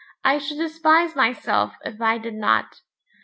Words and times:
I 0.23 0.39
should 0.39 0.57
despise 0.57 1.15
myself 1.15 1.75
if 1.85 2.01
I 2.01 2.17
did 2.17 2.33
not. 2.33 2.81